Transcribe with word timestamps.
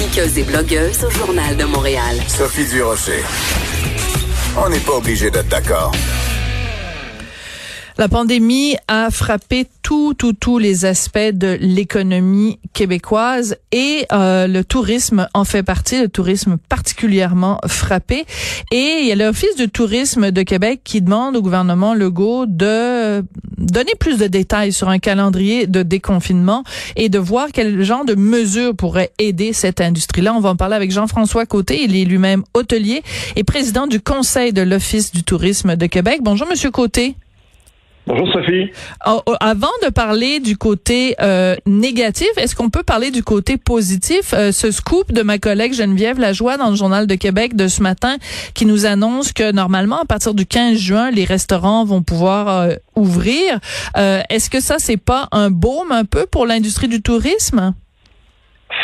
Chroniqueuse 0.00 0.38
et 0.38 0.44
blogueuse 0.44 1.04
au 1.04 1.10
Journal 1.10 1.54
de 1.58 1.64
Montréal. 1.64 2.16
Sophie 2.26 2.64
Durocher. 2.64 3.22
On 4.56 4.70
n'est 4.70 4.78
pas 4.80 4.94
obligé 4.94 5.30
d'être 5.30 5.48
d'accord. 5.48 5.92
La 8.00 8.08
pandémie 8.08 8.76
a 8.88 9.10
frappé 9.10 9.66
tout, 9.82 10.14
tout, 10.14 10.32
tous 10.32 10.56
les 10.56 10.86
aspects 10.86 11.18
de 11.18 11.58
l'économie 11.60 12.58
québécoise 12.72 13.58
et 13.72 14.06
euh, 14.10 14.46
le 14.46 14.64
tourisme 14.64 15.28
en 15.34 15.44
fait 15.44 15.62
partie, 15.62 16.00
le 16.00 16.08
tourisme 16.08 16.56
particulièrement 16.70 17.58
frappé. 17.66 18.24
Et 18.72 19.00
il 19.02 19.06
y 19.06 19.12
a 19.12 19.16
l'Office 19.16 19.54
de 19.56 19.66
tourisme 19.66 20.30
de 20.30 20.40
Québec 20.40 20.80
qui 20.82 21.02
demande 21.02 21.36
au 21.36 21.42
gouvernement 21.42 21.92
Legault 21.92 22.46
de 22.46 23.22
donner 23.58 23.92
plus 24.00 24.16
de 24.16 24.28
détails 24.28 24.72
sur 24.72 24.88
un 24.88 24.98
calendrier 24.98 25.66
de 25.66 25.82
déconfinement 25.82 26.64
et 26.96 27.10
de 27.10 27.18
voir 27.18 27.48
quel 27.52 27.82
genre 27.82 28.06
de 28.06 28.14
mesures 28.14 28.74
pourraient 28.74 29.12
aider 29.18 29.52
cette 29.52 29.82
industrie-là. 29.82 30.32
On 30.32 30.40
va 30.40 30.48
en 30.48 30.56
parler 30.56 30.76
avec 30.76 30.90
Jean-François 30.90 31.44
Côté. 31.44 31.82
Il 31.82 31.94
est 31.94 32.06
lui-même 32.06 32.44
hôtelier 32.54 33.02
et 33.36 33.44
président 33.44 33.86
du 33.86 34.00
Conseil 34.00 34.54
de 34.54 34.62
l'Office 34.62 35.12
du 35.12 35.22
tourisme 35.22 35.76
de 35.76 35.84
Québec. 35.84 36.20
Bonjour, 36.22 36.48
Monsieur 36.48 36.70
Côté. 36.70 37.14
Bonjour 38.10 38.32
Sophie. 38.32 38.72
Oh, 39.06 39.20
oh, 39.26 39.34
avant 39.38 39.68
de 39.84 39.88
parler 39.88 40.40
du 40.40 40.56
côté 40.56 41.14
euh, 41.22 41.54
négatif, 41.64 42.26
est-ce 42.38 42.56
qu'on 42.56 42.68
peut 42.68 42.82
parler 42.82 43.12
du 43.12 43.22
côté 43.22 43.56
positif? 43.56 44.34
Euh, 44.34 44.50
Ce 44.50 44.72
scoop 44.72 45.12
de 45.12 45.22
ma 45.22 45.38
collègue 45.38 45.74
Geneviève 45.74 46.18
Lajoie 46.18 46.56
dans 46.56 46.70
le 46.70 46.74
Journal 46.74 47.06
de 47.06 47.14
Québec 47.14 47.54
de 47.54 47.68
ce 47.68 47.80
matin 47.84 48.16
qui 48.52 48.66
nous 48.66 48.84
annonce 48.84 49.32
que 49.32 49.52
normalement 49.52 50.00
à 50.00 50.06
partir 50.06 50.34
du 50.34 50.44
15 50.44 50.76
juin, 50.76 51.12
les 51.12 51.24
restaurants 51.24 51.84
vont 51.84 52.02
pouvoir 52.02 52.48
euh, 52.48 52.74
ouvrir. 52.96 53.60
Euh, 53.96 54.22
est-ce 54.28 54.50
que 54.50 54.58
ça 54.58 54.80
c'est 54.80 54.96
pas 55.00 55.28
un 55.30 55.50
baume 55.50 55.92
un 55.92 56.04
peu 56.04 56.26
pour 56.26 56.46
l'industrie 56.46 56.88
du 56.88 57.02
tourisme? 57.02 57.74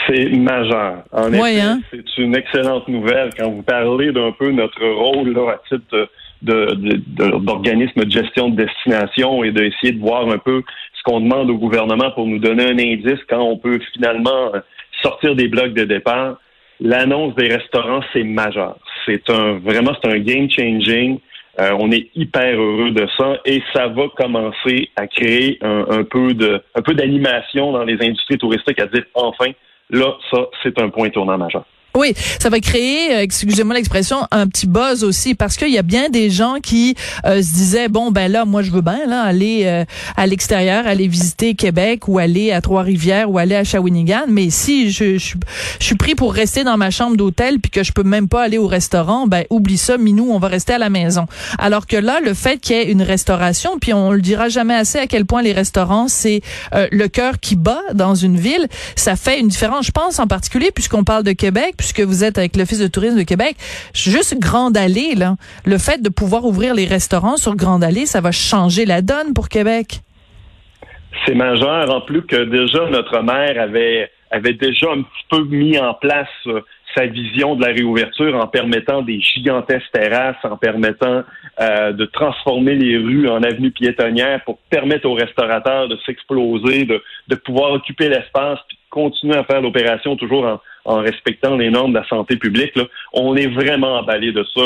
C'est 0.06 0.30
majeur. 0.36 1.02
En 1.10 1.32
effet, 1.32 1.60
hein? 1.60 1.80
c'est 1.90 2.22
une 2.22 2.36
excellente 2.36 2.86
nouvelle 2.86 3.30
quand 3.36 3.50
vous 3.50 3.62
parlez 3.62 4.12
d'un 4.12 4.30
peu 4.38 4.52
notre 4.52 4.84
rôle 4.86 5.30
là, 5.32 5.54
à 5.54 5.58
titre 5.68 5.84
de- 5.90 6.08
de- 6.42 6.74
de- 6.74 7.02
de- 7.06 8.04
de, 8.04 8.10
gestion 8.10 8.50
de 8.50 8.56
destination 8.56 9.42
et 9.44 9.52
d'essayer 9.52 9.92
de 9.92 10.00
voir 10.00 10.28
un 10.28 10.38
peu 10.38 10.62
ce 10.94 11.02
qu'on 11.02 11.20
demande 11.20 11.50
au 11.50 11.56
gouvernement 11.56 12.10
pour 12.12 12.26
nous 12.26 12.38
donner 12.38 12.64
un 12.64 12.78
indice 12.78 13.20
quand 13.28 13.40
on 13.40 13.56
peut 13.56 13.80
finalement 13.94 14.54
euh, 14.54 14.60
sortir 15.02 15.34
des 15.34 15.48
blocs 15.48 15.74
de 15.74 15.84
départ. 15.84 16.36
L'annonce 16.80 17.34
des 17.36 17.48
restaurants, 17.48 18.00
c'est 18.12 18.22
majeur. 18.24 18.76
C'est 19.06 19.28
un 19.30 19.58
vraiment 19.58 19.92
c'est 20.02 20.10
un 20.12 20.18
game 20.18 20.48
changing. 20.50 21.18
Euh, 21.58 21.70
on 21.78 21.90
est 21.90 22.10
hyper 22.14 22.60
heureux 22.60 22.90
de 22.90 23.06
ça 23.16 23.38
et 23.46 23.62
ça 23.72 23.88
va 23.88 24.08
commencer 24.14 24.90
à 24.94 25.06
créer 25.06 25.58
un, 25.62 25.86
un 25.88 26.04
peu 26.04 26.34
de 26.34 26.60
un 26.74 26.82
peu 26.82 26.92
d'animation 26.92 27.72
dans 27.72 27.84
les 27.84 27.94
industries 27.94 28.36
touristiques 28.36 28.78
à 28.78 28.86
dire 28.86 29.04
enfin 29.14 29.46
là 29.88 30.18
ça 30.30 30.38
c'est 30.62 30.78
un 30.78 30.90
point 30.90 31.08
tournant 31.08 31.38
majeur. 31.38 31.64
Oui, 31.96 32.12
ça 32.38 32.50
va 32.50 32.60
créer, 32.60 33.14
euh, 33.14 33.22
excusez-moi 33.22 33.74
l'expression, 33.74 34.18
un 34.30 34.46
petit 34.46 34.66
buzz 34.66 35.02
aussi 35.02 35.34
parce 35.34 35.56
qu'il 35.56 35.70
y 35.70 35.78
a 35.78 35.82
bien 35.82 36.10
des 36.10 36.28
gens 36.28 36.56
qui 36.62 36.94
euh, 37.24 37.42
se 37.42 37.54
disaient 37.54 37.88
bon 37.88 38.10
ben 38.10 38.30
là 38.30 38.44
moi 38.44 38.60
je 38.60 38.70
veux 38.70 38.82
bien 38.82 39.06
là 39.06 39.22
aller 39.22 39.62
euh, 39.64 39.86
à 40.14 40.26
l'extérieur, 40.26 40.86
aller 40.86 41.08
visiter 41.08 41.54
Québec 41.54 42.06
ou 42.06 42.18
aller 42.18 42.52
à 42.52 42.60
Trois-Rivières 42.60 43.30
ou 43.30 43.38
aller 43.38 43.54
à 43.54 43.64
Shawinigan, 43.64 44.24
mais 44.28 44.50
si 44.50 44.90
je, 44.90 45.16
je, 45.16 45.36
je 45.80 45.84
suis 45.84 45.94
pris 45.94 46.14
pour 46.14 46.34
rester 46.34 46.64
dans 46.64 46.76
ma 46.76 46.90
chambre 46.90 47.16
d'hôtel 47.16 47.60
puis 47.60 47.70
que 47.70 47.82
je 47.82 47.92
peux 47.92 48.02
même 48.02 48.28
pas 48.28 48.42
aller 48.42 48.58
au 48.58 48.66
restaurant, 48.66 49.26
ben 49.26 49.44
oublie 49.48 49.78
ça, 49.78 49.96
minou, 49.96 50.28
on 50.30 50.38
va 50.38 50.48
rester 50.48 50.74
à 50.74 50.78
la 50.78 50.90
maison. 50.90 51.24
Alors 51.56 51.86
que 51.86 51.96
là 51.96 52.20
le 52.22 52.34
fait 52.34 52.58
qu'il 52.58 52.76
y 52.76 52.78
ait 52.78 52.90
une 52.92 53.02
restauration, 53.02 53.78
puis 53.80 53.94
on 53.94 54.12
le 54.12 54.20
dira 54.20 54.50
jamais 54.50 54.74
assez 54.74 54.98
à 54.98 55.06
quel 55.06 55.24
point 55.24 55.40
les 55.40 55.54
restaurants 55.54 56.08
c'est 56.08 56.42
euh, 56.74 56.88
le 56.92 57.08
cœur 57.08 57.40
qui 57.40 57.56
bat 57.56 57.80
dans 57.94 58.14
une 58.14 58.36
ville, 58.36 58.68
ça 58.96 59.16
fait 59.16 59.40
une 59.40 59.48
différence. 59.48 59.86
Je 59.86 59.92
pense 59.92 60.18
en 60.18 60.26
particulier 60.26 60.70
puisqu'on 60.74 61.02
parle 61.02 61.22
de 61.22 61.32
Québec, 61.32 61.74
puisque 61.86 62.00
vous 62.00 62.24
êtes 62.24 62.36
avec 62.36 62.56
l'Office 62.56 62.80
de 62.80 62.88
tourisme 62.88 63.16
de 63.16 63.22
Québec, 63.22 63.56
juste 63.94 64.36
Grande 64.40 64.76
Allée, 64.76 65.14
là, 65.14 65.36
le 65.64 65.78
fait 65.78 66.02
de 66.02 66.08
pouvoir 66.08 66.44
ouvrir 66.44 66.74
les 66.74 66.84
restaurants 66.84 67.36
sur 67.36 67.54
Grande 67.54 67.84
Allée, 67.84 68.06
ça 68.06 68.20
va 68.20 68.32
changer 68.32 68.84
la 68.84 69.02
donne 69.02 69.34
pour 69.34 69.48
Québec. 69.48 70.00
C'est 71.24 71.36
majeur 71.36 71.88
en 71.94 72.00
plus 72.00 72.22
que 72.22 72.44
déjà 72.44 72.90
notre 72.90 73.22
maire 73.22 73.60
avait 73.60 74.10
avait 74.32 74.54
déjà 74.54 74.90
un 74.90 75.02
petit 75.02 75.26
peu 75.30 75.44
mis 75.44 75.78
en 75.78 75.94
place 75.94 76.26
euh, 76.48 76.60
sa 76.96 77.06
vision 77.06 77.54
de 77.54 77.64
la 77.64 77.72
réouverture 77.72 78.34
en 78.34 78.48
permettant 78.48 79.02
des 79.02 79.20
gigantesques 79.20 79.92
terrasses, 79.92 80.36
en 80.42 80.56
permettant 80.56 81.22
euh, 81.60 81.92
de 81.92 82.04
transformer 82.06 82.74
les 82.74 82.96
rues 82.96 83.28
en 83.28 83.42
avenues 83.42 83.70
piétonnières 83.70 84.42
pour 84.44 84.58
permettre 84.70 85.06
aux 85.06 85.14
restaurateurs 85.14 85.88
de 85.88 85.96
s'exploser, 86.04 86.84
de, 86.84 87.34
pouvoir 87.36 87.72
occuper 87.72 88.08
l'espace, 88.08 88.58
puis 88.66 88.76
de 88.76 88.90
continuer 88.90 89.36
à 89.36 89.44
faire 89.44 89.60
l'opération 89.60 90.16
toujours 90.16 90.44
en, 90.46 90.60
en 90.86 91.00
respectant 91.00 91.56
les 91.56 91.68
normes 91.68 91.92
de 91.92 91.98
la 91.98 92.08
santé 92.08 92.36
publique. 92.36 92.78
On 93.12 93.36
est 93.36 93.48
vraiment 93.48 93.98
emballé 93.98 94.32
de 94.32 94.44
ça. 94.54 94.62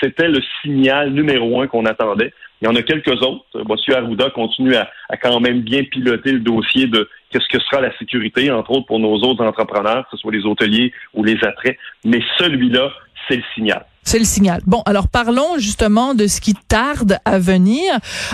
C'était 0.00 0.28
le 0.28 0.40
signal 0.62 1.10
numéro 1.10 1.60
un 1.60 1.66
qu'on 1.66 1.86
attendait. 1.86 2.32
Il 2.60 2.66
y 2.66 2.68
en 2.68 2.76
a 2.76 2.82
quelques 2.82 3.20
autres. 3.22 3.44
Monsieur 3.68 3.96
Arruda 3.96 4.30
continue 4.30 4.76
à, 4.76 4.88
à 5.08 5.16
quand 5.16 5.40
même 5.40 5.62
bien 5.62 5.82
piloter 5.84 6.32
le 6.32 6.40
dossier 6.40 6.86
de 6.86 7.08
qu'est-ce 7.30 7.48
que 7.48 7.60
sera 7.60 7.80
la 7.80 7.96
sécurité, 7.98 8.50
entre 8.50 8.70
autres 8.70 8.86
pour 8.86 9.00
nos 9.00 9.16
autres 9.16 9.44
entrepreneurs, 9.44 10.04
que 10.04 10.16
ce 10.16 10.18
soit 10.18 10.32
les 10.32 10.44
hôteliers 10.44 10.92
ou 11.14 11.24
les 11.24 11.42
attraits. 11.42 11.76
Mais 12.04 12.20
celui-là, 12.38 12.92
c'est 13.26 13.36
le 13.36 13.44
signal. 13.54 13.84
C'est 14.04 14.18
le 14.18 14.24
signal. 14.24 14.60
Bon, 14.66 14.82
alors 14.84 15.06
parlons 15.06 15.58
justement 15.58 16.14
de 16.14 16.26
ce 16.26 16.40
qui 16.40 16.54
tarde 16.54 17.18
à 17.24 17.38
venir 17.38 17.82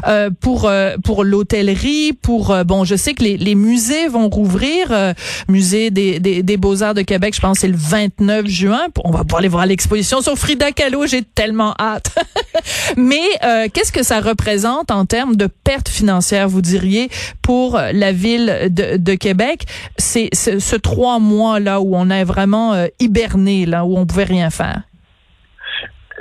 euh, 0.07 0.31
pour 0.41 0.65
euh, 0.65 0.97
pour 1.05 1.25
l'hôtellerie, 1.25 2.15
pour 2.15 2.51
euh, 2.53 2.65
bon, 2.65 2.85
je 2.85 2.97
sais 2.97 3.13
que 3.13 3.23
les, 3.23 3.37
les 3.37 3.55
musées 3.55 4.09
vont 4.09 4.31
rouvrir, 4.31 4.89
euh, 4.91 5.13
musée 5.47 5.91
des, 5.91 6.21
des, 6.21 6.43
des 6.43 6.57
Beaux 6.57 6.83
Arts 6.83 6.95
de 6.95 7.03
Québec, 7.03 7.35
je 7.35 7.41
pense 7.41 7.59
c'est 7.59 7.69
le 7.69 7.77
29 7.77 8.47
juin. 8.47 8.87
On 9.05 9.11
va 9.11 9.25
pouvoir 9.25 9.41
aller 9.41 9.49
voir 9.49 9.67
l'exposition 9.67 10.23
sur 10.23 10.39
Frida 10.39 10.73
Kahlo, 10.73 11.07
j'ai 11.07 11.23
tellement 11.23 11.75
hâte. 11.79 12.15
Mais 12.97 13.21
euh, 13.45 13.69
qu'est-ce 13.73 13.93
que 13.93 14.03
ça 14.03 14.21
représente 14.21 14.91
en 14.91 15.05
termes 15.05 15.37
de 15.37 15.47
pertes 15.47 15.91
financières, 15.91 16.49
vous 16.49 16.63
diriez, 16.63 17.11
pour 17.43 17.79
la 17.79 18.13
ville 18.13 18.69
de, 18.71 18.97
de 18.97 19.15
Québec? 19.15 19.67
C'est 19.99 20.31
ce, 20.33 20.77
trois 20.77 21.19
mois 21.19 21.61
là 21.61 21.81
où 21.81 21.95
on 21.95 22.09
est 22.09 22.25
vraiment 22.25 22.87
hiberné, 23.01 23.67
là 23.67 23.85
où 23.85 23.99
on 23.99 24.07
pouvait 24.07 24.25
rien 24.25 24.51
faire. 24.51 24.83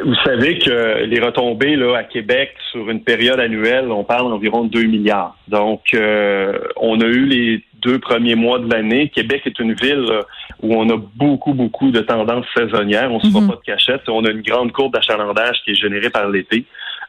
Vous 0.06 0.16
savez 0.25 0.59
que 0.59 1.03
les 1.06 1.19
retombées 1.19 1.75
là, 1.75 1.96
à 1.97 2.03
Québec 2.03 2.56
sur 2.72 2.90
une 2.90 3.03
période 3.03 3.40
annuelle, 3.40 3.91
on 3.91 4.03
parle 4.03 4.30
d'environ 4.30 4.63
2 4.66 4.84
milliards. 4.84 5.35
Donc, 5.47 5.81
euh, 5.96 6.59
on 6.75 7.02
a 7.02 7.06
eu 7.06 7.25
les 7.25 7.63
deux 7.81 7.97
premiers 8.00 8.36
mois 8.36 8.59
de 8.59 8.72
l'année. 8.72 9.09
Québec 9.09 9.41
est 9.46 9.57
une 9.59 9.74
ville 9.74 10.02
là, 10.07 10.22
où 10.62 10.75
on 10.75 10.88
a 10.90 10.97
beaucoup, 11.16 11.53
beaucoup 11.53 11.90
de 11.90 12.02
tendances 12.02 12.46
saisonnières. 12.56 13.12
On 13.12 13.16
ne 13.18 13.22
se 13.24 13.28
fera 13.30 13.41
Mhm. 13.41 13.50
pas 13.50 13.56
de 13.56 13.62
cachette. 13.62 14.02
On 14.07 14.24
a 14.25 14.30
une 14.31 14.41
grande 14.41 14.72
courbe 14.72 14.94
d'achalandage 14.94 15.57
qui 15.66 15.72
est 15.72 15.75
générée 15.75 16.09
par 16.12 16.30
l'été. 16.30 16.66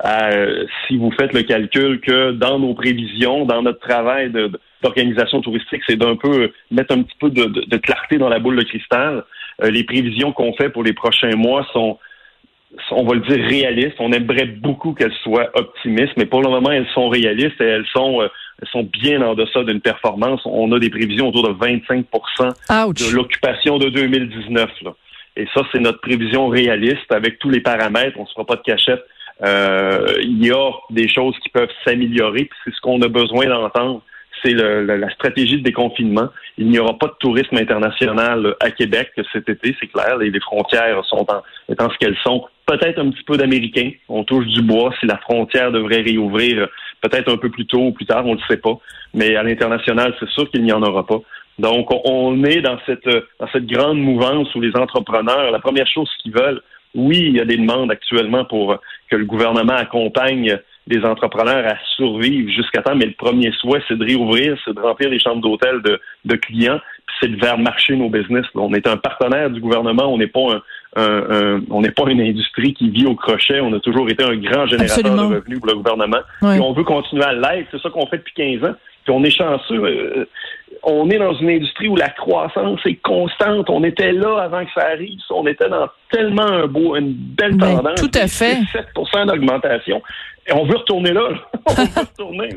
Euh, 0.06 0.64
si 0.86 0.96
vous 0.96 1.10
faites 1.18 1.32
le 1.34 1.42
calcul 1.42 2.00
que 2.00 2.30
dans 2.32 2.58
nos 2.58 2.72
prévisions, 2.74 3.44
dans 3.44 3.62
notre 3.62 3.80
travail 3.80 4.30
d'organisation 4.82 5.40
touristique, 5.42 5.82
c'est 5.86 5.96
d'un 5.96 6.16
peu 6.16 6.52
mettre 6.70 6.94
un 6.94 7.02
petit 7.02 7.16
peu 7.20 7.30
de, 7.30 7.44
de- 7.44 7.64
de 7.66 7.76
clarté 7.76 8.16
dans 8.16 8.28
la 8.28 8.38
boule 8.38 8.56
de 8.56 8.62
cristal. 8.62 9.24
Euh, 9.62 9.70
les 9.70 9.84
prévisions 9.84 10.32
qu'on 10.32 10.52
fait 10.54 10.68
pour 10.70 10.84
les 10.84 10.92
prochains 10.92 11.34
mois 11.36 11.66
sont 11.72 11.98
on 12.90 13.04
va 13.04 13.14
le 13.14 13.20
dire 13.20 13.44
réalistes. 13.46 13.96
On 13.98 14.12
aimerait 14.12 14.46
beaucoup 14.46 14.92
qu'elles 14.92 15.14
soient 15.22 15.50
optimistes, 15.54 16.12
mais 16.16 16.26
pour 16.26 16.42
le 16.42 16.50
moment, 16.50 16.70
elles 16.70 16.88
sont 16.94 17.08
réalistes 17.08 17.60
et 17.60 17.64
elles 17.64 17.86
sont, 17.92 18.22
euh, 18.22 18.28
elles 18.60 18.68
sont 18.68 18.82
bien 18.84 19.22
en 19.22 19.34
deçà 19.34 19.64
d'une 19.64 19.80
performance. 19.80 20.40
On 20.44 20.70
a 20.72 20.78
des 20.78 20.90
prévisions 20.90 21.28
autour 21.28 21.48
de 21.48 21.54
25 21.54 22.06
Ouch. 22.12 23.10
de 23.10 23.14
l'occupation 23.14 23.78
de 23.78 23.88
2019. 23.88 24.70
là. 24.82 24.94
Et 25.36 25.46
ça, 25.54 25.62
c'est 25.72 25.80
notre 25.80 26.00
prévision 26.00 26.48
réaliste 26.48 27.10
avec 27.10 27.38
tous 27.38 27.48
les 27.48 27.60
paramètres. 27.60 28.18
On 28.18 28.22
ne 28.22 28.26
se 28.26 28.32
fera 28.32 28.44
pas 28.44 28.56
de 28.56 28.62
cachette. 28.62 29.04
Euh, 29.44 30.14
il 30.20 30.44
y 30.44 30.50
a 30.50 30.70
des 30.90 31.08
choses 31.08 31.36
qui 31.42 31.48
peuvent 31.48 31.70
s'améliorer. 31.84 32.44
puis 32.44 32.58
C'est 32.64 32.74
ce 32.74 32.80
qu'on 32.80 33.00
a 33.02 33.08
besoin 33.08 33.46
d'entendre. 33.46 34.02
C'est 34.42 34.54
la 34.54 35.10
stratégie 35.10 35.58
de 35.58 35.62
déconfinement. 35.62 36.28
Il 36.56 36.68
n'y 36.68 36.78
aura 36.78 36.98
pas 36.98 37.06
de 37.06 37.14
tourisme 37.18 37.56
international 37.56 38.54
à 38.60 38.70
Québec 38.70 39.10
cet 39.32 39.48
été, 39.48 39.76
c'est 39.80 39.86
clair. 39.86 40.16
Les, 40.18 40.30
les 40.30 40.40
frontières 40.40 41.04
sont 41.04 41.26
en, 41.28 41.42
étant 41.68 41.88
ce 41.90 41.96
qu'elles 41.98 42.16
sont. 42.24 42.44
Peut-être 42.66 42.98
un 42.98 43.10
petit 43.10 43.24
peu 43.24 43.36
d'Américains. 43.36 43.90
On 44.08 44.24
touche 44.24 44.46
du 44.46 44.62
bois. 44.62 44.92
Si 45.00 45.06
la 45.06 45.18
frontière 45.18 45.72
devrait 45.72 46.02
réouvrir, 46.02 46.68
peut-être 47.00 47.32
un 47.32 47.36
peu 47.36 47.50
plus 47.50 47.66
tôt 47.66 47.86
ou 47.86 47.92
plus 47.92 48.06
tard, 48.06 48.26
on 48.26 48.34
ne 48.34 48.40
le 48.40 48.42
sait 48.48 48.60
pas. 48.60 48.78
Mais 49.14 49.36
à 49.36 49.42
l'international, 49.42 50.14
c'est 50.20 50.28
sûr 50.30 50.50
qu'il 50.50 50.62
n'y 50.62 50.72
en 50.72 50.82
aura 50.82 51.06
pas. 51.06 51.20
Donc, 51.58 51.88
on 52.04 52.44
est 52.44 52.60
dans 52.60 52.78
cette, 52.86 53.08
dans 53.40 53.48
cette 53.52 53.66
grande 53.66 53.98
mouvance 53.98 54.54
où 54.54 54.60
les 54.60 54.76
entrepreneurs, 54.76 55.50
la 55.50 55.58
première 55.58 55.88
chose 55.88 56.08
qu'ils 56.22 56.32
veulent, 56.32 56.62
oui, 56.94 57.18
il 57.18 57.36
y 57.36 57.40
a 57.40 57.44
des 57.44 57.56
demandes 57.56 57.90
actuellement 57.90 58.44
pour 58.44 58.78
que 59.10 59.16
le 59.16 59.24
gouvernement 59.24 59.74
accompagne 59.74 60.58
les 60.88 61.04
entrepreneurs 61.04 61.66
à 61.66 61.76
survivre 61.96 62.50
jusqu'à 62.50 62.82
temps, 62.82 62.94
mais 62.94 63.06
le 63.06 63.12
premier 63.12 63.52
souhait, 63.52 63.82
c'est 63.88 63.98
de 63.98 64.04
réouvrir, 64.04 64.56
c'est 64.64 64.74
de 64.74 64.80
remplir 64.80 65.10
les 65.10 65.18
chambres 65.18 65.42
d'hôtel 65.42 65.82
de, 65.82 66.00
de 66.24 66.36
clients, 66.36 66.80
puis 67.06 67.16
c'est 67.20 67.28
de 67.28 67.38
faire 67.38 67.58
marcher 67.58 67.96
nos 67.96 68.08
business. 68.08 68.46
On 68.54 68.72
est 68.74 68.86
un 68.86 68.96
partenaire 68.96 69.50
du 69.50 69.60
gouvernement, 69.60 70.12
on 70.12 70.18
n'est 70.18 70.28
pas 70.28 70.54
un, 70.54 70.62
on 71.70 71.80
n'est 71.80 71.90
pas 71.90 72.10
une 72.10 72.20
industrie 72.20 72.74
qui 72.74 72.90
vit 72.90 73.06
au 73.06 73.14
crochet. 73.14 73.60
On 73.60 73.72
a 73.72 73.80
toujours 73.80 74.08
été 74.08 74.24
un 74.24 74.36
grand 74.36 74.66
générateur 74.66 75.14
de 75.14 75.34
revenus 75.34 75.58
pour 75.58 75.68
le 75.68 75.74
gouvernement. 75.74 76.20
Et 76.42 76.60
on 76.60 76.72
veut 76.72 76.84
continuer 76.84 77.24
à 77.24 77.32
l'être. 77.32 77.68
C'est 77.70 77.80
ça 77.80 77.90
qu'on 77.90 78.06
fait 78.06 78.18
depuis 78.18 78.34
15 78.34 78.70
ans. 78.70 78.74
Puis 79.04 79.14
on 79.16 79.22
est 79.24 79.30
chanceux. 79.30 79.82
Euh, 79.84 80.24
on 80.82 81.08
est 81.08 81.18
dans 81.18 81.32
une 81.34 81.50
industrie 81.50 81.88
où 81.88 81.96
la 81.96 82.10
croissance 82.10 82.80
est 82.84 83.00
constante. 83.02 83.70
On 83.70 83.82
était 83.84 84.12
là 84.12 84.42
avant 84.42 84.64
que 84.64 84.70
ça 84.74 84.86
arrive. 84.92 85.18
On 85.30 85.46
était 85.46 85.68
dans 85.68 85.88
tellement 86.10 86.42
un 86.42 86.66
beau, 86.66 86.96
une 86.96 87.12
belle 87.12 87.56
ben, 87.56 87.76
tendance. 87.76 88.00
Tout 88.00 88.18
à 88.18 88.26
fait. 88.26 88.58
7 88.72 89.26
d'augmentation 89.26 90.02
on 90.52 90.64
veut 90.64 90.76
retourner 90.76 91.12
là. 91.12 91.28
on 91.66 91.74
veut 91.74 91.88
retourner. 91.96 92.48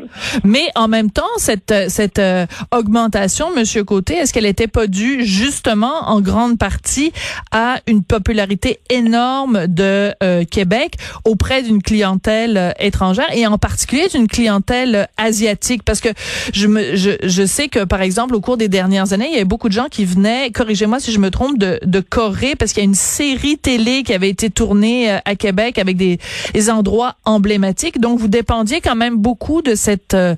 Mais 0.43 0.67
en 0.75 0.87
même 0.87 1.11
temps, 1.11 1.23
cette 1.37 1.73
cette 1.89 2.19
euh, 2.19 2.45
augmentation, 2.71 3.47
Monsieur 3.55 3.83
Côté, 3.83 4.15
est-ce 4.15 4.33
qu'elle 4.33 4.45
n'était 4.45 4.67
pas 4.67 4.87
due 4.87 5.25
justement 5.25 6.07
en 6.07 6.21
grande 6.21 6.57
partie 6.57 7.11
à 7.51 7.79
une 7.87 8.03
popularité 8.03 8.79
énorme 8.89 9.67
de 9.67 10.13
euh, 10.23 10.43
Québec 10.45 10.95
auprès 11.25 11.63
d'une 11.63 11.81
clientèle 11.81 12.57
euh, 12.57 12.71
étrangère 12.79 13.27
et 13.33 13.45
en 13.45 13.57
particulier 13.57 14.07
d'une 14.07 14.27
clientèle 14.27 15.07
asiatique? 15.17 15.83
Parce 15.83 15.99
que 15.99 16.09
je 16.53 16.67
me 16.67 16.95
je, 16.95 17.11
je 17.23 17.45
sais 17.45 17.67
que 17.67 17.83
par 17.83 18.01
exemple 18.01 18.35
au 18.35 18.41
cours 18.41 18.57
des 18.57 18.69
dernières 18.69 19.13
années, 19.13 19.27
il 19.27 19.33
y 19.33 19.35
avait 19.35 19.45
beaucoup 19.45 19.67
de 19.67 19.73
gens 19.73 19.87
qui 19.89 20.05
venaient, 20.05 20.51
corrigez-moi 20.51 20.99
si 20.99 21.11
je 21.11 21.19
me 21.19 21.29
trompe, 21.29 21.57
de, 21.57 21.79
de 21.83 21.99
Corée 21.99 22.55
parce 22.55 22.71
qu'il 22.73 22.83
y 22.83 22.85
a 22.85 22.89
une 22.89 22.95
série 22.95 23.57
télé 23.57 24.03
qui 24.03 24.13
avait 24.13 24.29
été 24.29 24.49
tournée 24.49 25.11
à 25.25 25.35
Québec 25.35 25.77
avec 25.77 25.97
des, 25.97 26.19
des 26.53 26.69
endroits 26.69 27.15
emblématiques 27.25 27.80
donc 27.99 28.19
vous 28.19 28.27
dépendiez 28.27 28.81
quand 28.81 28.95
même 28.95 29.17
beaucoup 29.17 29.61
de 29.61 29.75
cette 29.75 30.13
euh, 30.13 30.35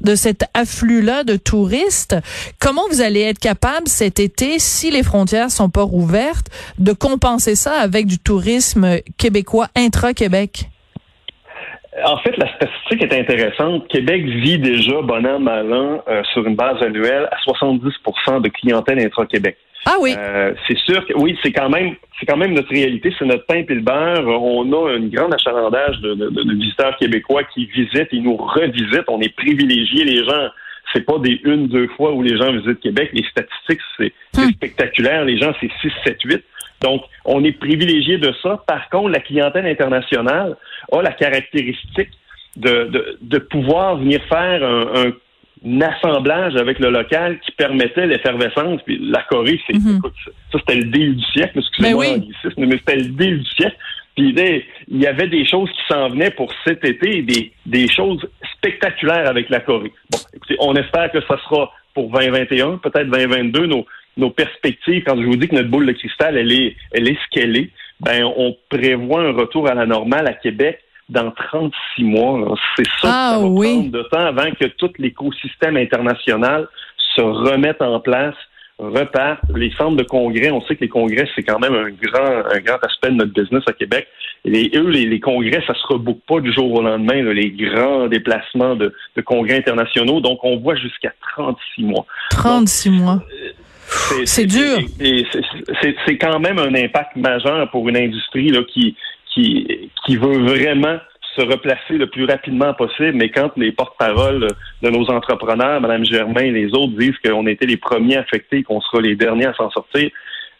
de 0.00 0.14
cet 0.14 0.44
afflux-là 0.54 1.24
de 1.24 1.36
touristes. 1.36 2.16
Comment 2.60 2.82
vous 2.90 3.00
allez 3.00 3.22
être 3.22 3.38
capable 3.38 3.86
cet 3.86 4.20
été, 4.20 4.58
si 4.58 4.90
les 4.90 5.02
frontières 5.02 5.50
sont 5.50 5.70
pas 5.70 5.82
rouvertes, 5.82 6.48
de 6.78 6.92
compenser 6.92 7.54
ça 7.54 7.74
avec 7.74 8.06
du 8.06 8.18
tourisme 8.18 8.96
québécois 9.18 9.68
intra-Québec? 9.76 10.68
En 12.04 12.18
fait, 12.18 12.36
la 12.36 12.46
statistique 12.54 13.02
est 13.02 13.18
intéressante. 13.18 13.88
Québec 13.88 14.22
vit 14.22 14.58
déjà, 14.58 15.00
bon 15.02 15.26
an, 15.26 15.40
mal 15.40 15.72
an, 15.72 16.02
sur 16.34 16.46
une 16.46 16.54
base 16.54 16.82
annuelle 16.82 17.26
à 17.32 17.36
70% 17.50 18.42
de 18.42 18.48
clientèle 18.50 18.98
intra-Québec. 19.00 19.56
Ah 19.86 19.96
oui. 20.00 20.14
Euh, 20.18 20.52
c'est 20.66 20.76
sûr 20.78 21.06
que 21.06 21.14
oui, 21.14 21.38
c'est 21.42 21.52
quand 21.52 21.68
même 21.68 21.94
c'est 22.18 22.26
quand 22.26 22.36
même 22.36 22.54
notre 22.54 22.70
réalité, 22.70 23.14
c'est 23.18 23.24
notre 23.24 23.46
pain 23.46 23.62
et 23.68 23.74
le 23.74 23.80
beurre. 23.80 24.26
On 24.26 24.72
a 24.72 24.96
une 24.96 25.10
grande 25.10 25.32
achalandage 25.32 26.00
de, 26.00 26.14
de, 26.14 26.28
de, 26.28 26.54
visiteurs 26.54 26.96
québécois 26.96 27.44
qui 27.44 27.66
visitent 27.66 28.12
et 28.12 28.18
nous 28.18 28.36
revisitent. 28.36 29.08
On 29.08 29.20
est 29.20 29.34
privilégiés, 29.34 30.04
les 30.04 30.24
gens. 30.24 30.48
C'est 30.92 31.04
pas 31.04 31.18
des 31.18 31.40
une, 31.44 31.68
deux 31.68 31.88
fois 31.88 32.12
où 32.12 32.22
les 32.22 32.36
gens 32.36 32.52
visitent 32.52 32.80
Québec. 32.80 33.10
Les 33.12 33.24
statistiques, 33.30 33.80
c'est 33.96 34.12
hum. 34.38 34.50
spectaculaire. 34.52 35.24
Les 35.24 35.38
gens, 35.38 35.52
c'est 35.60 35.70
6, 35.80 35.92
7, 36.04 36.16
8. 36.24 36.44
Donc, 36.82 37.02
on 37.24 37.44
est 37.44 37.52
privilégié 37.52 38.18
de 38.18 38.32
ça. 38.42 38.62
Par 38.66 38.88
contre, 38.90 39.10
la 39.10 39.20
clientèle 39.20 39.66
internationale 39.66 40.56
a 40.90 41.02
la 41.02 41.12
caractéristique 41.12 42.10
de, 42.56 42.84
de, 42.84 43.18
de 43.20 43.38
pouvoir 43.38 43.96
venir 43.96 44.20
faire 44.28 44.64
un, 44.64 45.06
un 45.06 45.12
un 45.12 45.12
assemblage 45.82 46.56
avec 46.56 46.78
le 46.78 46.90
local 46.90 47.38
qui 47.40 47.52
permettait 47.52 48.06
l'effervescence. 48.06 48.80
Puis 48.84 48.98
la 49.00 49.22
Corée, 49.22 49.60
c'est, 49.66 49.76
mhm. 49.76 50.00
ça 50.52 50.58
c'était 50.58 50.76
le 50.76 50.84
début 50.84 51.14
du 51.14 51.24
siècle, 51.32 51.58
excusez-moi 51.58 52.04
ben 52.04 52.12
l'anglicisme, 52.12 52.66
mais 52.66 52.78
c'était 52.78 52.96
le 52.96 53.02
début 53.02 53.38
du 53.38 53.50
siècle. 53.50 53.76
Puis 54.16 54.34
il 54.88 55.02
y 55.02 55.06
avait 55.06 55.28
des 55.28 55.44
choses 55.46 55.70
qui 55.70 55.92
s'en 55.92 56.08
venaient 56.08 56.30
pour 56.30 56.50
cet 56.66 56.84
été, 56.84 57.22
des, 57.22 57.52
des 57.66 57.88
choses 57.88 58.26
spectaculaires 58.56 59.28
avec 59.28 59.50
la 59.50 59.60
Corée. 59.60 59.92
Bon, 60.10 60.18
écoutez, 60.34 60.56
on 60.60 60.74
espère 60.74 61.12
que 61.12 61.20
ça 61.22 61.36
sera 61.44 61.70
pour 61.92 62.10
2021, 62.10 62.78
peut-être 62.78 63.10
2022, 63.10 63.66
nos, 63.66 63.86
nos 64.16 64.30
perspectives, 64.30 65.02
quand 65.04 65.20
je 65.20 65.26
vous 65.26 65.36
dis 65.36 65.48
que 65.48 65.54
notre 65.54 65.68
boule 65.68 65.86
de 65.86 65.92
cristal, 65.92 66.36
elle 66.36 66.52
est, 66.52 66.76
elle 66.92 67.08
est 67.08 67.14
ce 67.14 67.28
qu'elle 67.30 67.56
est, 67.56 67.70
ben, 68.00 68.24
on 68.24 68.56
prévoit 68.68 69.22
un 69.22 69.32
retour 69.32 69.68
à 69.68 69.74
la 69.74 69.86
normale 69.86 70.26
à 70.26 70.34
Québec 70.34 70.80
dans 71.08 71.30
36 71.30 72.04
mois. 72.04 72.54
C'est 72.76 72.86
ça 73.00 73.08
ah, 73.08 73.30
ça 73.34 73.38
va 73.38 73.46
oui. 73.46 73.74
prendre 73.74 73.90
de 73.92 74.02
temps 74.10 74.26
avant 74.26 74.50
que 74.52 74.66
tout 74.66 74.90
l'écosystème 74.98 75.76
international 75.76 76.68
se 77.14 77.22
remette 77.22 77.80
en 77.80 78.00
place, 78.00 78.34
repart. 78.78 79.40
Les 79.54 79.70
centres 79.72 79.96
de 79.96 80.02
congrès, 80.02 80.50
on 80.50 80.60
sait 80.62 80.76
que 80.76 80.82
les 80.82 80.88
congrès, 80.88 81.28
c'est 81.34 81.42
quand 81.42 81.58
même 81.58 81.74
un 81.74 81.90
grand, 81.90 82.44
un 82.52 82.60
grand 82.60 82.78
aspect 82.82 83.10
de 83.10 83.16
notre 83.16 83.32
business 83.32 83.62
à 83.66 83.72
Québec. 83.72 84.06
Et 84.44 84.50
les, 84.50 84.70
eux, 84.74 84.88
les, 84.88 85.20
congrès, 85.20 85.62
ça 85.66 85.74
se 85.74 85.86
reboucle 85.88 86.20
pas 86.28 86.40
du 86.40 86.52
jour 86.52 86.72
au 86.72 86.82
lendemain, 86.82 87.22
les 87.22 87.50
grands 87.50 88.06
déplacements 88.06 88.76
de, 88.76 88.94
de, 89.16 89.22
congrès 89.22 89.56
internationaux. 89.56 90.20
Donc, 90.20 90.40
on 90.44 90.58
voit 90.58 90.76
jusqu'à 90.76 91.12
36 91.34 91.84
mois. 91.84 92.06
36 92.30 92.90
mois. 92.90 93.22
C'est 94.24 94.46
dur. 94.46 94.78
C'est 95.00 96.18
quand 96.18 96.38
même 96.38 96.58
un 96.58 96.74
impact 96.74 97.16
majeur 97.16 97.70
pour 97.70 97.88
une 97.88 97.96
industrie 97.96 98.50
là, 98.50 98.60
qui, 98.64 98.96
qui, 99.36 99.90
qui 100.06 100.16
veut 100.16 100.38
vraiment 100.38 100.98
se 101.36 101.42
replacer 101.42 101.98
le 101.98 102.06
plus 102.06 102.24
rapidement 102.24 102.72
possible, 102.72 103.12
mais 103.12 103.28
quand 103.28 103.50
les 103.56 103.70
porte-paroles 103.70 104.48
de 104.82 104.90
nos 104.90 105.10
entrepreneurs, 105.10 105.80
Mme 105.82 106.04
Germain 106.06 106.40
et 106.40 106.50
les 106.50 106.72
autres, 106.74 106.96
disent 106.96 107.18
qu'on 107.22 107.46
était 107.46 107.66
les 107.66 107.76
premiers 107.76 108.16
affectés, 108.16 108.62
qu'on 108.62 108.80
sera 108.80 109.02
les 109.02 109.16
derniers 109.16 109.46
à 109.46 109.54
s'en 109.54 109.70
sortir, 109.70 110.10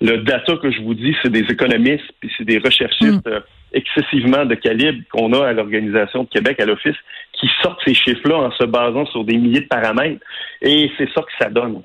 le 0.02 0.18
data 0.18 0.56
que 0.58 0.70
je 0.70 0.82
vous 0.82 0.92
dis, 0.92 1.16
c'est 1.22 1.32
des 1.32 1.46
économistes, 1.50 2.12
puis 2.20 2.30
c'est 2.36 2.44
des 2.44 2.58
recherchistes 2.58 3.26
mm. 3.26 3.28
euh, 3.28 3.40
excessivement 3.72 4.44
de 4.44 4.54
calibre 4.54 5.02
qu'on 5.10 5.32
a 5.32 5.46
à 5.46 5.52
l'Organisation 5.54 6.24
de 6.24 6.28
Québec, 6.28 6.60
à 6.60 6.66
l'Office, 6.66 6.96
qui 7.32 7.48
sortent 7.62 7.80
ces 7.86 7.94
chiffres-là 7.94 8.36
en 8.36 8.50
se 8.50 8.64
basant 8.64 9.06
sur 9.06 9.24
des 9.24 9.38
milliers 9.38 9.62
de 9.62 9.68
paramètres. 9.68 10.20
Et 10.60 10.90
c'est 10.98 11.08
ça 11.14 11.22
que 11.22 11.32
ça 11.38 11.48
donne. 11.48 11.82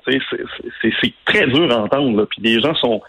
C'est 0.82 1.14
très 1.24 1.46
dur 1.46 1.70
à 1.72 1.78
entendre. 1.78 2.26
Puis 2.26 2.42
les 2.42 2.60
gens 2.60 2.74
sont 2.74 3.00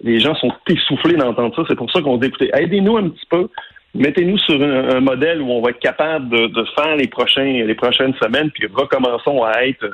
les 0.00 0.20
gens 0.20 0.34
sont 0.36 0.52
essoufflés 0.68 1.16
d'entendre 1.16 1.54
ça. 1.54 1.62
C'est 1.68 1.76
pour 1.76 1.90
ça 1.90 2.00
qu'on 2.00 2.16
dit, 2.16 2.28
écoutez, 2.28 2.50
aidez-nous 2.54 2.96
un 2.96 3.08
petit 3.10 3.26
peu. 3.28 3.48
Mettez-nous 3.94 4.38
sur 4.38 4.60
un, 4.62 5.00
modèle 5.00 5.42
où 5.42 5.50
on 5.50 5.60
va 5.60 5.70
être 5.70 5.78
capable 5.78 6.30
de, 6.30 6.64
faire 6.76 6.96
les 6.96 7.10
les 7.66 7.74
prochaines 7.74 8.14
semaines, 8.14 8.50
puis 8.50 8.66
recommençons 8.72 9.42
à 9.42 9.66
être 9.66 9.84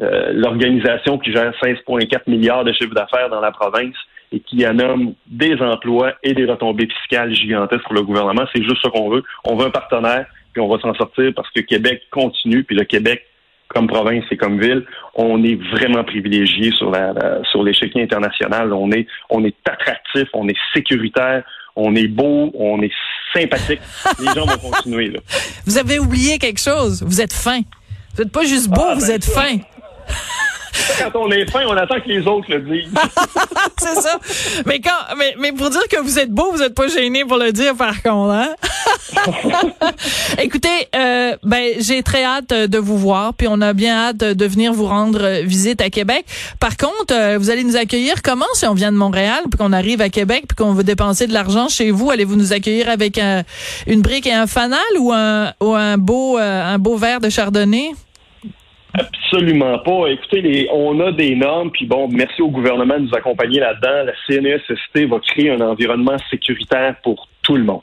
euh, 0.00 0.32
l'organisation 0.32 1.18
qui 1.18 1.32
gère 1.32 1.52
16,4 1.62 2.22
milliards 2.26 2.64
de 2.64 2.72
chiffre 2.72 2.94
d'affaires 2.94 3.28
dans 3.28 3.40
la 3.40 3.52
province 3.52 3.94
et 4.32 4.40
qui 4.40 4.64
nomme 4.64 5.12
des 5.26 5.60
emplois 5.60 6.14
et 6.22 6.32
des 6.32 6.46
retombées 6.46 6.88
fiscales 6.88 7.34
gigantesques 7.34 7.84
pour 7.84 7.94
le 7.94 8.02
gouvernement. 8.02 8.44
C'est 8.54 8.62
juste 8.62 8.82
ça 8.82 8.88
qu'on 8.88 9.10
veut. 9.10 9.22
On 9.44 9.56
veut 9.56 9.66
un 9.66 9.70
partenaire, 9.70 10.26
puis 10.54 10.62
on 10.62 10.68
va 10.68 10.80
s'en 10.80 10.94
sortir 10.94 11.32
parce 11.36 11.50
que 11.50 11.60
Québec 11.60 12.02
continue, 12.10 12.64
puis 12.64 12.74
le 12.74 12.84
Québec 12.84 13.26
comme 13.72 13.86
province 13.86 14.24
et 14.30 14.36
comme 14.36 14.60
ville, 14.60 14.84
on 15.14 15.42
est 15.42 15.58
vraiment 15.72 16.04
privilégié 16.04 16.72
sur 16.72 16.90
la, 16.90 17.12
sur 17.50 17.62
l'échiquier 17.62 18.02
international. 18.02 18.72
On 18.72 18.90
est 18.92 19.06
on 19.30 19.44
est 19.44 19.56
attractif, 19.68 20.28
on 20.34 20.48
est 20.48 20.56
sécuritaire, 20.74 21.42
on 21.76 21.94
est 21.94 22.08
beau, 22.08 22.50
on 22.54 22.82
est 22.82 22.92
sympathique. 23.34 23.80
Les 24.20 24.26
gens 24.26 24.46
vont 24.46 24.70
continuer. 24.70 25.08
Là. 25.08 25.20
Vous 25.66 25.78
avez 25.78 25.98
oublié 25.98 26.38
quelque 26.38 26.60
chose. 26.60 27.02
Vous 27.02 27.20
êtes 27.20 27.32
fin. 27.32 27.60
Vous 28.14 28.22
n'êtes 28.22 28.32
pas 28.32 28.44
juste 28.44 28.68
beau, 28.68 28.82
ah, 28.84 28.94
vous 28.94 29.06
ben 29.06 29.12
êtes 29.12 29.24
fin. 29.24 29.56
Quand 30.98 31.18
on 31.20 31.30
est 31.30 31.50
fin, 31.50 31.64
on 31.66 31.76
attend 31.76 32.00
que 32.00 32.08
les 32.08 32.26
autres 32.26 32.50
le 32.50 32.60
disent. 32.60 32.92
c'est 33.78 33.94
ça. 33.94 34.18
Mais 34.66 34.80
quand, 34.80 35.16
mais, 35.16 35.34
mais 35.38 35.52
pour 35.52 35.70
dire 35.70 35.86
que 35.90 35.98
vous 36.00 36.18
êtes 36.18 36.30
beau, 36.30 36.50
vous 36.52 36.58
n'êtes 36.58 36.74
pas 36.74 36.88
gêné 36.88 37.24
pour 37.24 37.38
le 37.38 37.52
dire, 37.52 37.74
par 37.74 38.02
contre, 38.02 38.32
hein? 38.32 38.54
Écoutez, 40.42 40.88
euh, 40.94 41.36
ben, 41.42 41.74
j'ai 41.78 42.02
très 42.02 42.24
hâte 42.24 42.50
de 42.50 42.78
vous 42.78 42.96
voir, 42.96 43.34
puis 43.34 43.46
on 43.48 43.60
a 43.60 43.72
bien 43.72 43.94
hâte 43.94 44.18
de 44.18 44.44
venir 44.46 44.72
vous 44.72 44.86
rendre 44.86 45.42
visite 45.42 45.80
à 45.80 45.90
Québec. 45.90 46.24
Par 46.60 46.76
contre, 46.76 47.12
euh, 47.12 47.38
vous 47.38 47.50
allez 47.50 47.64
nous 47.64 47.76
accueillir 47.76 48.22
comment 48.22 48.46
si 48.54 48.66
on 48.66 48.74
vient 48.74 48.92
de 48.92 48.96
Montréal, 48.96 49.42
puis 49.50 49.58
qu'on 49.58 49.72
arrive 49.72 50.00
à 50.00 50.08
Québec, 50.08 50.44
puis 50.48 50.56
qu'on 50.56 50.72
veut 50.72 50.84
dépenser 50.84 51.26
de 51.26 51.32
l'argent 51.32 51.68
chez 51.68 51.90
vous? 51.90 52.10
Allez-vous 52.10 52.36
nous 52.36 52.52
accueillir 52.52 52.88
avec 52.88 53.18
une 53.86 54.02
brique 54.02 54.26
et 54.26 54.32
un 54.32 54.46
fanal 54.46 54.80
ou 54.98 55.12
un, 55.12 55.98
beau, 55.98 56.38
euh, 56.38 56.74
un 56.74 56.78
beau 56.78 56.96
verre 56.96 57.20
de 57.20 57.28
chardonnay? 57.28 57.90
Absolument 58.94 59.78
pas. 59.78 60.08
Écoutez, 60.08 60.68
on 60.70 61.00
a 61.00 61.12
des 61.12 61.34
normes, 61.34 61.70
puis 61.70 61.86
bon, 61.86 62.08
merci 62.08 62.42
au 62.42 62.48
gouvernement 62.48 62.98
de 62.98 63.04
nous 63.04 63.14
accompagner 63.14 63.60
là-dedans. 63.60 64.04
La 64.04 64.12
CNESST 64.26 65.08
va 65.08 65.18
créer 65.20 65.50
un 65.50 65.60
environnement 65.60 66.16
sécuritaire 66.30 66.96
pour 67.02 67.28
tout 67.42 67.56
le 67.56 67.64
monde. 67.64 67.80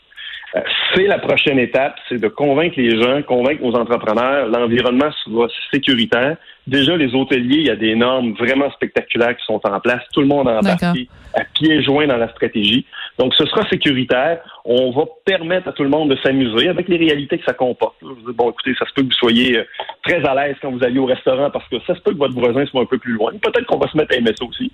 Euh, 0.55 0.61
c'est 0.93 1.05
la 1.05 1.19
prochaine 1.19 1.59
étape, 1.59 1.95
c'est 2.07 2.19
de 2.19 2.27
convaincre 2.27 2.75
les 2.77 3.01
gens, 3.01 3.21
convaincre 3.21 3.61
nos 3.61 3.75
entrepreneurs, 3.75 4.47
l'environnement 4.47 5.11
sera 5.23 5.47
sécuritaire. 5.71 6.37
Déjà, 6.65 6.95
les 6.97 7.13
hôteliers, 7.15 7.57
il 7.57 7.67
y 7.67 7.69
a 7.69 7.75
des 7.75 7.95
normes 7.95 8.33
vraiment 8.33 8.69
spectaculaires 8.71 9.35
qui 9.35 9.45
sont 9.45 9.59
en 9.63 9.79
place. 9.79 10.03
Tout 10.13 10.21
le 10.21 10.27
monde 10.27 10.47
a 10.47 10.59
embarqué 10.59 11.07
à 11.33 11.43
pieds 11.43 11.81
joints 11.83 12.07
dans 12.07 12.17
la 12.17 12.29
stratégie. 12.29 12.85
Donc, 13.17 13.33
ce 13.33 13.45
sera 13.45 13.67
sécuritaire. 13.69 14.39
On 14.65 14.91
va 14.91 15.05
permettre 15.25 15.69
à 15.69 15.71
tout 15.71 15.83
le 15.83 15.89
monde 15.89 16.09
de 16.09 16.17
s'amuser 16.21 16.69
avec 16.69 16.87
les 16.87 16.97
réalités 16.97 17.39
que 17.39 17.45
ça 17.45 17.53
comporte. 17.53 17.95
Bon, 18.01 18.51
écoutez, 18.51 18.75
ça 18.77 18.85
se 18.85 18.93
peut 18.93 19.01
que 19.01 19.07
vous 19.07 19.13
soyez 19.13 19.57
euh, 19.57 19.63
très 20.03 20.23
à 20.23 20.35
l'aise 20.35 20.55
quand 20.61 20.71
vous 20.71 20.83
allez 20.83 20.99
au 20.99 21.05
restaurant 21.05 21.49
parce 21.49 21.67
que 21.69 21.79
ça 21.87 21.95
se 21.95 22.01
peut 22.01 22.13
que 22.13 22.17
votre 22.17 22.35
voisin 22.35 22.65
soit 22.67 22.81
un 22.81 22.85
peu 22.85 22.99
plus 22.99 23.13
loin. 23.13 23.31
Peut-être 23.41 23.65
qu'on 23.65 23.79
va 23.79 23.87
se 23.87 23.97
mettre 23.97 24.13
à 24.13 24.17
aimer 24.17 24.33
ça 24.37 24.45
aussi. 24.45 24.71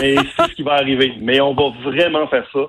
Mais 0.00 0.16
c'est 0.36 0.50
ce 0.50 0.54
qui 0.54 0.62
va 0.62 0.74
arriver. 0.74 1.14
Mais 1.20 1.40
on 1.40 1.54
va 1.54 1.70
vraiment 1.82 2.26
faire 2.28 2.46
ça 2.52 2.60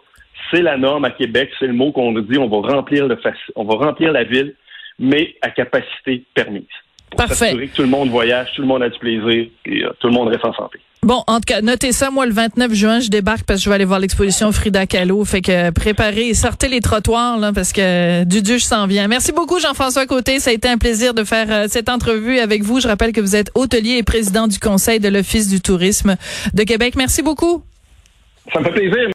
c'est 0.51 0.61
la 0.61 0.77
norme 0.77 1.05
à 1.05 1.11
Québec, 1.11 1.49
c'est 1.59 1.67
le 1.67 1.73
mot 1.73 1.91
qu'on 1.91 2.13
dit, 2.13 2.37
on 2.37 2.47
va 2.47 2.75
remplir 2.75 3.07
le 3.07 3.17
on 3.55 3.63
va 3.63 3.75
remplir 3.75 4.11
la 4.11 4.23
ville, 4.23 4.55
mais 4.97 5.35
à 5.41 5.49
capacité 5.49 6.23
permise. 6.33 6.63
Pour 7.09 7.17
Parfait. 7.25 7.55
que 7.55 7.75
tout 7.75 7.81
le 7.81 7.87
monde 7.87 8.09
voyage, 8.09 8.49
tout 8.55 8.61
le 8.61 8.67
monde 8.67 8.83
a 8.83 8.89
du 8.89 8.99
plaisir 8.99 9.47
et 9.65 9.83
euh, 9.83 9.89
tout 9.99 10.07
le 10.07 10.13
monde 10.13 10.27
reste 10.27 10.45
en 10.45 10.53
santé. 10.53 10.79
Bon, 11.01 11.23
en 11.27 11.37
tout 11.37 11.45
cas, 11.47 11.61
notez 11.61 11.93
ça, 11.93 12.11
moi, 12.11 12.25
le 12.25 12.33
29 12.33 12.73
juin, 12.73 12.99
je 12.99 13.07
débarque 13.07 13.45
parce 13.45 13.59
que 13.59 13.63
je 13.63 13.69
vais 13.69 13.75
aller 13.75 13.85
voir 13.85 13.99
l'exposition 13.99 14.51
Frida 14.51 14.85
Kahlo. 14.85 15.23
Fait 15.23 15.41
que 15.41 15.71
préparez, 15.71 16.33
sortez 16.33 16.67
les 16.67 16.81
trottoirs, 16.81 17.37
là, 17.37 17.53
parce 17.53 17.71
que 17.71 18.25
du 18.25 18.39
je 18.45 18.63
s'en 18.63 18.85
vient. 18.85 19.07
Merci 19.07 19.31
beaucoup, 19.31 19.59
Jean-François 19.59 20.05
Côté. 20.05 20.39
Ça 20.39 20.49
a 20.49 20.53
été 20.53 20.67
un 20.67 20.77
plaisir 20.77 21.13
de 21.13 21.23
faire 21.23 21.47
euh, 21.49 21.65
cette 21.69 21.87
entrevue 21.87 22.39
avec 22.39 22.63
vous. 22.63 22.81
Je 22.81 22.87
rappelle 22.87 23.13
que 23.13 23.21
vous 23.21 23.37
êtes 23.37 23.49
hôtelier 23.55 23.97
et 23.97 24.03
président 24.03 24.47
du 24.47 24.59
Conseil 24.59 24.99
de 24.99 25.07
l'Office 25.07 25.47
du 25.47 25.61
tourisme 25.61 26.17
de 26.53 26.63
Québec. 26.63 26.95
Merci 26.97 27.23
beaucoup. 27.23 27.63
Ça 28.53 28.59
me 28.59 28.65
fait 28.65 28.71
plaisir. 28.71 29.07